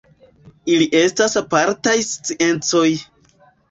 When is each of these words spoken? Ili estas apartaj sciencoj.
Ili 0.77 0.87
estas 1.01 1.39
apartaj 1.43 1.97
sciencoj. 2.11 2.87